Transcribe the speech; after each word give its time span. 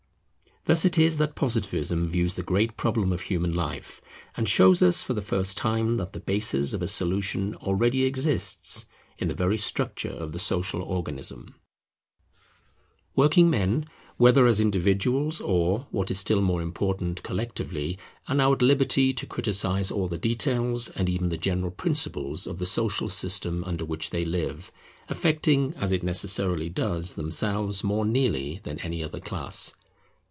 Thus 0.65 0.85
it 0.85 0.95
is 0.99 1.17
that 1.17 1.33
Positivism 1.33 2.07
views 2.07 2.35
the 2.35 2.43
great 2.43 2.77
problem 2.77 3.11
of 3.11 3.21
human 3.21 3.51
life, 3.55 3.99
and 4.37 4.47
shows 4.47 4.83
us 4.83 5.01
for 5.01 5.15
the 5.15 5.21
first 5.23 5.57
time 5.57 5.95
that 5.95 6.13
the 6.13 6.19
bases 6.19 6.75
of 6.75 6.83
a 6.83 6.87
solution 6.87 7.55
already 7.55 8.03
exist 8.05 8.85
in 9.17 9.27
the 9.27 9.33
very 9.33 9.57
structure 9.57 10.11
of 10.11 10.33
the 10.33 10.37
social 10.39 10.83
organism. 10.83 11.55
[Working 13.15 13.49
men's 13.49 13.85
clubs] 13.85 13.87
Working 13.87 13.89
men, 13.89 13.89
whether 14.17 14.45
as 14.45 14.59
individuals 14.59 15.41
or, 15.41 15.87
what 15.89 16.11
is 16.11 16.19
still 16.19 16.41
more 16.41 16.61
important, 16.61 17.23
collectively, 17.23 17.97
are 18.27 18.35
now 18.35 18.53
at 18.53 18.61
liberty 18.61 19.13
to 19.13 19.25
criticize 19.25 19.89
all 19.89 20.07
the 20.07 20.19
details, 20.19 20.89
and 20.89 21.09
even 21.09 21.29
the 21.29 21.37
general 21.37 21.71
principles, 21.71 22.45
of 22.45 22.59
the 22.59 22.67
social 22.67 23.09
system 23.09 23.63
under 23.63 23.83
which 23.83 24.11
they 24.11 24.23
live; 24.25 24.71
affecting, 25.09 25.73
as 25.73 25.91
it 25.91 26.03
necessarily 26.03 26.69
does, 26.69 27.15
themselves 27.15 27.83
more 27.83 28.05
nearly 28.05 28.59
than 28.61 28.77
any 28.81 29.03
other 29.03 29.19
class. 29.19 29.73